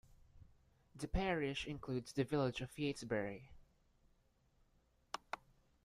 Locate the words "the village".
2.11-2.59